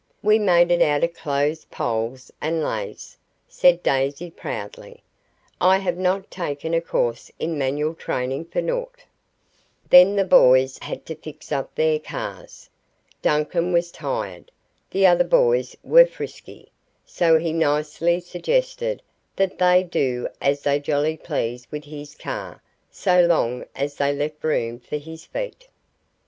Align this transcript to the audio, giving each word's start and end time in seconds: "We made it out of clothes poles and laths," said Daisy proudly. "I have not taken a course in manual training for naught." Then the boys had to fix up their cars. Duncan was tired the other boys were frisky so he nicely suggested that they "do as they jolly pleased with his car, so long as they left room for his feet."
"We 0.23 0.39
made 0.39 0.71
it 0.71 0.81
out 0.81 1.03
of 1.03 1.13
clothes 1.13 1.65
poles 1.65 2.31
and 2.41 2.63
laths," 2.63 3.15
said 3.47 3.83
Daisy 3.83 4.31
proudly. 4.31 5.03
"I 5.61 5.77
have 5.77 5.95
not 5.99 6.31
taken 6.31 6.73
a 6.73 6.81
course 6.81 7.29
in 7.37 7.55
manual 7.55 7.93
training 7.93 8.45
for 8.45 8.63
naught." 8.63 9.03
Then 9.91 10.15
the 10.15 10.23
boys 10.25 10.79
had 10.79 11.05
to 11.05 11.13
fix 11.13 11.51
up 11.51 11.75
their 11.75 11.99
cars. 11.99 12.67
Duncan 13.21 13.71
was 13.71 13.91
tired 13.91 14.49
the 14.89 15.05
other 15.05 15.23
boys 15.23 15.75
were 15.83 16.07
frisky 16.07 16.71
so 17.05 17.37
he 17.37 17.53
nicely 17.53 18.19
suggested 18.19 19.03
that 19.35 19.59
they 19.59 19.83
"do 19.83 20.27
as 20.41 20.63
they 20.63 20.79
jolly 20.79 21.15
pleased 21.15 21.67
with 21.69 21.83
his 21.85 22.15
car, 22.15 22.63
so 22.89 23.21
long 23.23 23.65
as 23.75 23.97
they 23.97 24.15
left 24.15 24.43
room 24.43 24.79
for 24.79 24.97
his 24.97 25.25
feet." 25.27 25.67